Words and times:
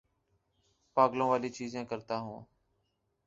پاگلوں 0.97 1.29
والی 1.29 1.49
چیزیں 1.49 1.83
کرتا 1.85 2.17
ہوں 2.17 2.39